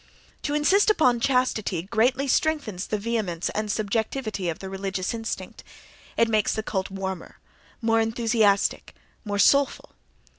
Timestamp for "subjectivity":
3.71-4.49